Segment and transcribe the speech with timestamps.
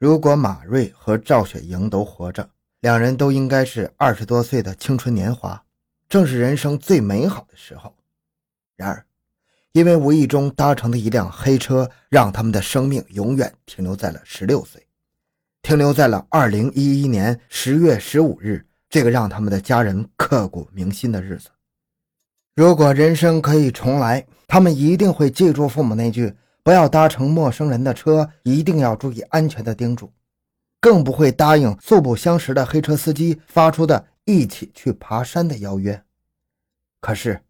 [0.00, 2.48] 如果马瑞和赵雪莹都活着，
[2.80, 5.62] 两人都应该是二十多岁的青春年华，
[6.08, 7.94] 正是人生最美好的时候。
[8.76, 9.04] 然而，
[9.72, 14.86] 因为无意中搭乘的一辆黑车，让他们的生命永远停留在了十六岁，
[15.60, 21.50] 停留在了二零一一年十月十五日这个让他们的家人刻骨铭心的日子。
[22.56, 26.34] 如果人生可以重来，他们一定会记住父母那句。
[26.62, 30.12] 不要搭乘陌生人的车，一定要注意安全的叮嘱，
[30.80, 36.02] 更不会答应素不相识的黑车司机发出的一起去爬山的邀约。
[37.00, 37.40] 可是，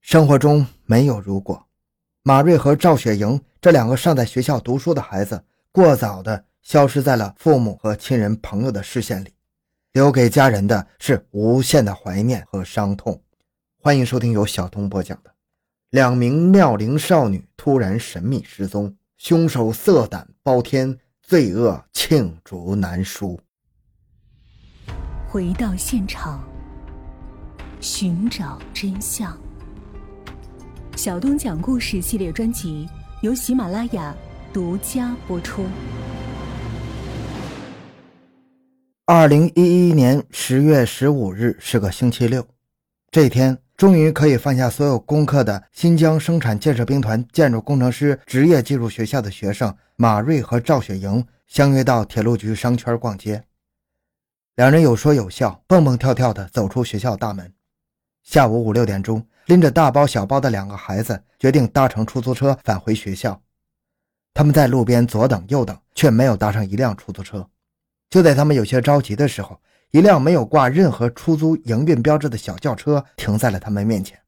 [0.00, 1.66] 生活中没有如果。
[2.22, 9.32] 马瑞和赵雪莹这两个尚在学校读书的孩子，过早的消失在了父母和亲人朋友的视线里，
[9.92, 13.22] 留给家人的是无限的怀念和伤痛。
[13.80, 15.37] 欢迎收听由小东播讲的。
[15.90, 23.40] 两名妙龄少女突然神秘失踪，凶手色胆包天，罪恶罄竹难书。
[25.26, 26.46] 回到现场，
[27.80, 29.34] 寻找真相。
[30.94, 32.86] 小东讲故事系列专辑
[33.22, 34.14] 由喜马拉雅
[34.52, 35.64] 独家播出。
[39.06, 42.46] 二零一一年十月十五日是个星期六，
[43.10, 43.56] 这天。
[43.78, 53.44] 终于可以放下所有功课的新疆生产建设兵团建筑工程师职业技术学校的学生马瑞和赵雪莹相约到铁路局商圈逛街。
[54.56, 57.52] 两人有说有笑，蹦蹦跳跳地走出学校大门。
[58.24, 63.40] 下午五六点钟，拎着大包小包的两个孩子决定搭乘出租车返回学校。
[64.34, 67.48] 他们在路边左等右等，却没有搭上一辆出租车。
[68.10, 69.60] 就在他们有些着急的时候，
[69.90, 74.18] 一辆没有挂任何出租营运标志的小轿车停在了他们面前，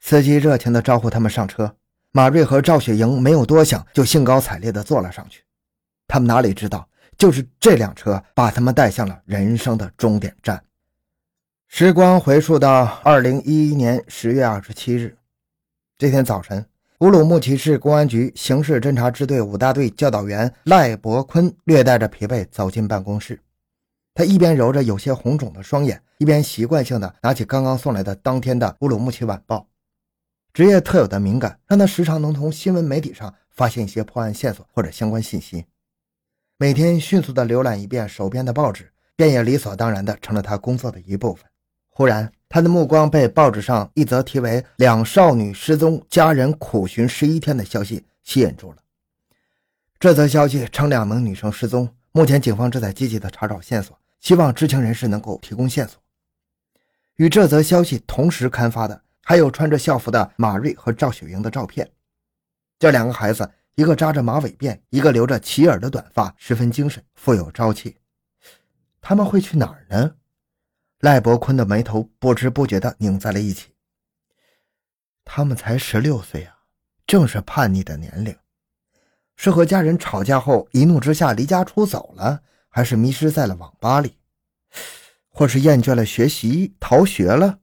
[0.00, 1.74] 司机热情地招呼他们上车。
[2.12, 5.42] 马瑞和赵雪莹没有多想，就兴高采烈地坐了上去。
[6.06, 10.62] 他们哪里知道，就是这辆车把他们带向了人生的终点站。
[11.66, 15.16] 时光回溯到二零一一年十月二十七日，
[15.96, 16.64] 这天早晨，
[17.00, 23.40] 乌鲁木齐市公安局刑事侦查支队五大队教导员赖伯坤略带着疲惫走进办公室。
[24.14, 29.56] 他一边揉着有些红肿的双眼，一边习惯性的拿起刚刚送来的当天的《乌鲁木齐晚报》。
[30.52, 35.64] 职业特有的敏感让他时常能从新闻媒体上发现一些破案线索或者相关信息。
[36.56, 41.44] 每天迅速的浏览一遍手边的报纸，便也理所当然的成了他工作的一部分。
[41.90, 48.78] 忽然，他的目光被报纸上一则题为“两少女失踪，家人苦寻十一天”的消息吸引住了。
[49.98, 53.98] 这则消息称，两名女生失踪，目前警方正在积极的查找线索。
[54.24, 56.02] 希望知情人士能够提供线索。
[57.16, 61.88] 与这则消息同时刊发的，还有穿着校服的马瑞和赵雪莹的照片。
[62.78, 67.98] 这两个孩子，一个扎着马尾辫，一个留着齐耳的短发，十分精神，富有朝气。
[69.02, 70.14] 他们会去哪儿呢？
[71.00, 73.74] 赖伯坤的眉头不知不觉地拧在了一起。
[75.22, 76.60] 他们才十六岁啊，
[77.06, 78.34] 正是叛逆的年龄。
[79.36, 82.40] 是和家人吵架后，一怒之下离家出走了？
[82.74, 84.18] 还是迷失在了网吧里，
[85.28, 87.60] 或是厌倦了学习逃学了，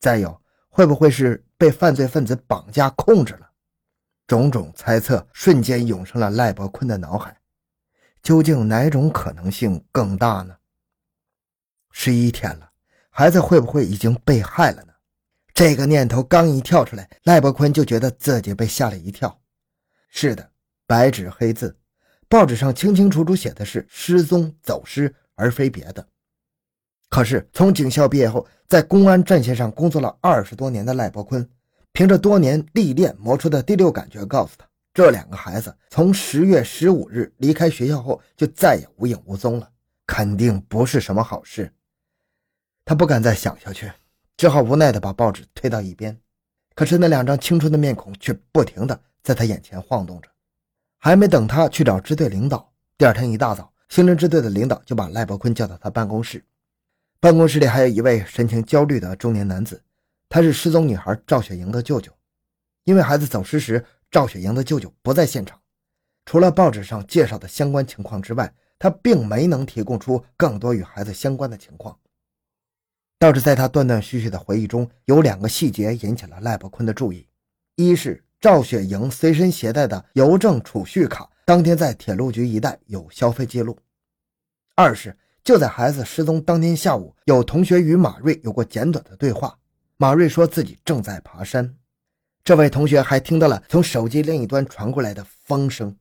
[0.00, 3.52] 再有会不会是被犯罪分子绑架控制了？
[4.26, 7.40] 种种猜测瞬间涌上了赖伯坤的脑海，
[8.20, 10.56] 究竟哪种可能性更大呢？
[11.92, 12.72] 十一天了，
[13.10, 14.92] 孩子会不会已经被害了呢？
[15.54, 19.40] 这个念头刚一跳出来，赖伯坤就觉得自己被吓了一跳。
[20.08, 20.50] 是的，
[20.84, 21.78] 白纸黑字。
[22.28, 26.06] 报纸上清清楚楚写的是失踪走失，而非别的。
[27.08, 31.48] 可是从警校毕业后，在公安战线上工作了二十多年的赖伯坤，
[31.92, 39.70] 凭着多年历练磨出的第六感觉，告诉他，这两个孩子从十月十五日离开学校后，就再也无影无踪了，
[40.04, 41.72] 肯定不是什么好事。
[42.84, 43.90] 他不敢再想下去，
[44.36, 46.18] 只好无奈地把报纸推到一边。
[46.74, 50.28] 可是那两张青春的面孔却不停地在他眼前晃动着。
[51.06, 52.68] 还没等他去找支队领导，
[52.98, 56.44] 第二天一大早，刑侦支队的领导就把赖伯坤叫到他办公室。
[57.20, 59.80] 办公室里还有一位神情焦虑的中年男子，
[60.28, 62.10] 他是失踪女孩赵雪莹的舅舅。
[62.82, 65.60] 因为孩子走失时，赵雪莹的舅舅不在现场，
[66.24, 71.96] 除了报纸上介绍的相关情况之外，他并没能提供出更多与孩子相关的情况。
[73.20, 77.28] 倒是在他断断续续的回忆中，有两个细节引起了赖伯坤的注意，
[77.76, 78.24] 一是。
[78.40, 83.76] 赵雪莹随身携带的邮政储蓄卡，当天在铁路局一带有消费记录。
[84.74, 89.58] 二是就在孩子失踪当天下午，有同学与马瑞有过简短的对话。
[89.96, 91.74] 马瑞说自己正在爬山，
[92.44, 95.96] 这位同学还听到了从手机另一端传过来的风声。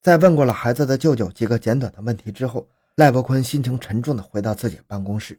[0.00, 5.38] 在问过了孩子的舅舅几个简短的问题之后，赖伯坤心情沉重地回到自己办公室。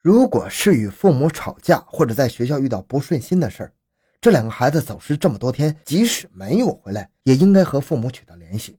[0.00, 3.72] 如果是与父母吵架，或者在学校遇到不顺心的事儿，
[4.20, 8.78] 这两个孩子走失这么多天，即使没有回来，也应该和父母取得联系。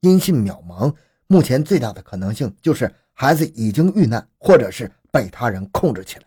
[0.00, 0.92] 音信渺茫，
[1.28, 6.26] 目前最大的可能性就是孩子已经遇难，或者是被他人控制起来。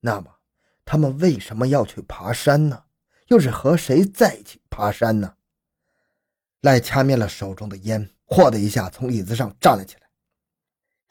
[0.00, 0.30] 那么，
[0.86, 2.82] 他们为什么要去爬山呢？
[3.28, 5.34] 又是和谁在一起爬山呢？
[6.62, 10.08] 赖掐灭了手中的烟，嚯的一下从椅子上站了起来。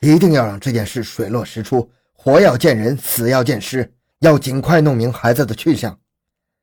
[0.01, 5.99] 一定要让这件事水落石出，活要见人，死要见尸，要尽快弄明孩子的去向。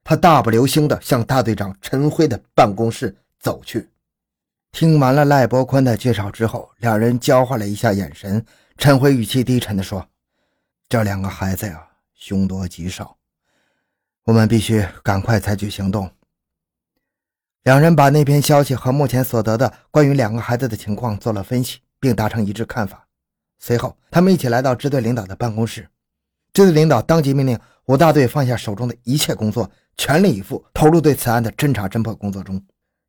[0.09, 3.91] 他大步流星地向大队长陈辉的办公室走去。
[4.71, 8.47] 听完了赖伯宽的介绍之后，两人交换了一下眼神。
[8.79, 10.07] 陈辉语气低沉地说
[10.89, 13.17] ：“这两个孩子呀，凶多吉少，
[14.23, 16.09] 我们必须赶快采取行动。”
[17.65, 23.09] 两人把那篇消息和目前所得的关于两个孩子的情况做了分析，并达成一致看法。
[23.59, 25.89] 随后，他们一起来到支队领导的办公室。
[26.53, 32.61] 支队领导当即命令五大队放下手中的一切工作，全力以赴投入对此案的侦查侦破工作中。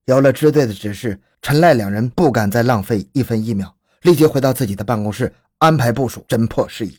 [0.06, 6.98] 有了支队的指示，陈赖两人不敢再浪费一分一秒，立即回到自己的办公室安排部署侦破事宜。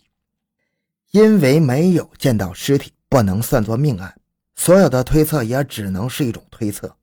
[1.12, 4.14] 因为没有见到尸体，不能算作命案，
[4.56, 6.94] 所有的推测也只能是一种推测。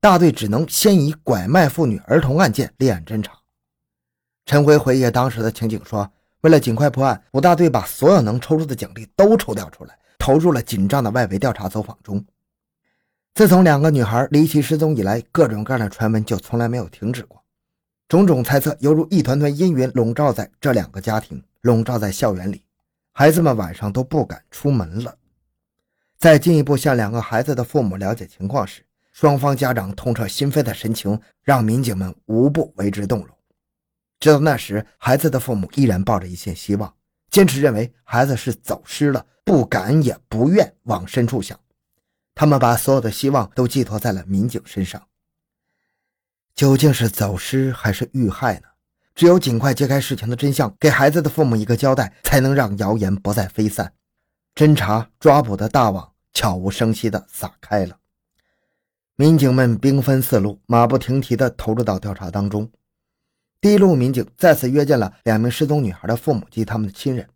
[0.00, 3.32] 大队只能先以拐卖妇女儿童案件立案侦查。
[4.46, 6.10] 陈辉回忆当时的情景说
[6.42, 12.24] ：“为了尽快破案，五大队把所有能抽出的警力都抽调出来，投入了紧张的外围调查走访中。
[13.34, 17.42] 自从两个女孩离奇失踪以来，各种各样的传闻就从来没有停止过，
[18.08, 22.62] 种种猜测犹如一团团阴云笼罩在这两个家庭，笼罩在校园里，
[23.12, 25.16] 孩子们晚上都不敢出门了。
[26.18, 28.82] 在进一步向两个孩子的父母了解情况时，
[29.12, 33.37] 双方家长痛彻心扉的神情，让民警们无不为之动容。
[34.20, 36.94] 直到那时，孩子的父母依然抱着一线希望，
[37.30, 41.58] 坚持认为孩子是走失了，不敢也不愿往深处想。
[42.34, 45.02] 他们把所有的希望都寄托在了民警身上。
[46.54, 48.68] 究竟是走失还是遇害呢？
[49.14, 53.92] 只有尽快揭开事情的真相，给孩子的父母一个交代，才能让谣言不再飞散。
[54.54, 57.98] 侦查抓捕的大网悄无声息地撒开了。
[59.14, 62.70] 民警们兵分四路，马不停蹄地投入到调查当中。
[63.60, 67.28] 第一路民警再次约见了两名失踪女孩的父母及他们的亲人。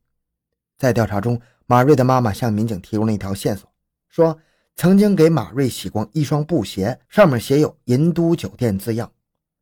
[0.78, 3.69] 在调查中，马瑞的妈妈向民警提供了一条线索，
[4.08, 4.38] 说
[4.76, 9.10] 曾经给马瑞洗过一双布鞋，上面写有“银都酒店”字样。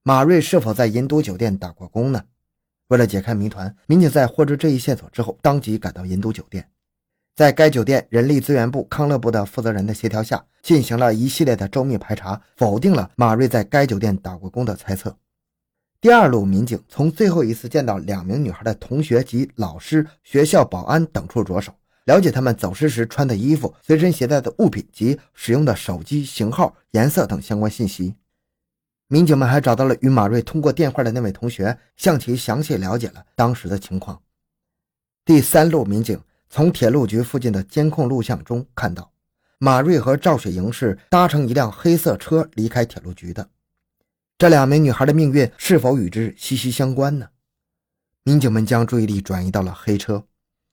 [0.02, 2.22] 马瑞是否在银都酒店打过工呢？
[2.88, 6.68] 为了解开谜团，民警在获知这一线索之后，当即赶到银都酒店。
[7.34, 15.16] 在该酒店人力资源部康乐部的负责人的协调下，进行了一系列的周密排查，否定了马瑞在该酒店打过工的猜测。
[16.00, 21.74] 第二路民警从最后一次见到两名女孩的同学及老师、学校保安等处着手，
[22.06, 28.14] 了解他们走失时穿的衣服、随身携带的物品及使用的手机型号、颜色等相关信息。
[29.08, 34.22] 民警们还找到了与马瑞通过电话的那位同学，向其详细了解了当时的情况。
[35.24, 36.18] 第三路民警。
[36.52, 39.12] 从铁路局附近的监控录像中看到，
[39.58, 43.48] 马瑞和赵雪莹是搭乘一辆黑色车离开铁路局的。
[44.40, 47.28] 这两名女孩的命运是否与之息息相关呢？
[48.22, 50.24] 民警们将注意力转移到了黑车，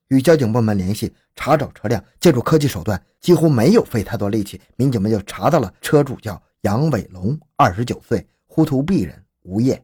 [0.07, 2.01] 与交警部门联系查找车辆。
[2.17, 9.83] 借助科技手段，几乎没有费太多力气，民警们就查到了车主叫杨伟龙，二十九岁，呼图壁人，无业，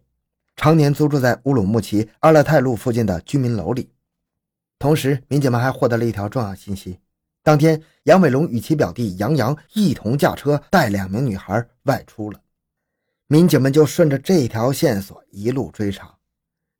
[0.56, 3.90] 常年租住在乌鲁木齐阿勒泰路附近的居民楼里。
[4.80, 6.98] 同时，民警们还获得了一条重要信息：
[7.44, 12.40] 当天，杨伟龙与其表弟杨洋一同驾车带两名女孩外出了。
[13.34, 16.14] 民警们就顺着这条线索一路追查。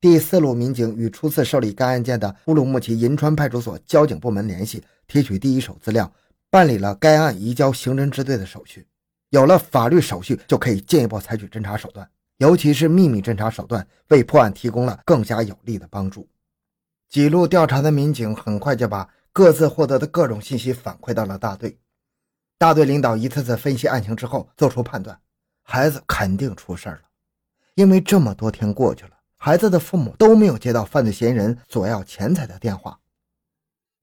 [0.00, 6.12] 第四路民警与初次受理该案件的乌鲁木齐银川派出所交警部门联系，提取第一手资料，
[6.50, 8.86] 办理了该案移交刑侦支队的手续。
[9.30, 16.28] 有了法律手续，就可以进一步采取侦查手段，尤其是秘密侦查手段，为破案提供了更加有力的帮助。
[17.08, 21.76] 几路调查的民警很快就把各自获得的各种信息反馈到了大队。
[22.56, 25.18] 大队领导一次次分析案情之后，做出判断：
[25.64, 27.00] 孩子肯定出事了，
[27.74, 33.00] 因为这么多天过去了，孩子的父母都没有接到犯罪嫌疑人索要钱财的电话。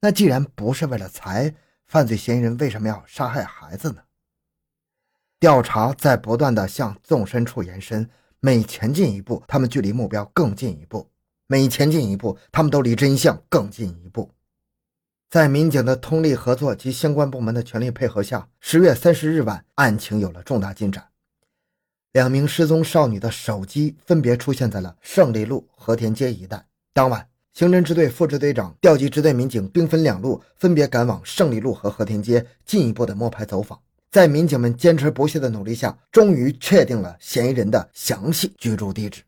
[0.01, 1.53] 那既然不是为了财，
[1.85, 4.01] 犯罪嫌疑人为什么要杀害孩子呢？
[5.39, 11.09] 调查在不断的向纵深处延伸，每前进一步，他们距离目标更进一步。
[11.45, 14.31] 每前进一步，他们都离真相更进一步。
[15.29, 21.10] 在民警的通力合作及相关部门的全力配合下，十月三十日晚，案情有了重大进展。
[22.13, 26.65] 两名失踪少女的手机分别出现在了胜利路、和田街一带。
[26.93, 33.79] 当晚，刑侦支队副支队长调集支队民警兵分两路，分别赶往胜利路和和田街，进一步的摸排走访。
[34.11, 39.21] 在民警们坚持不懈的努力下，终于确定了嫌疑人的详细居住地址。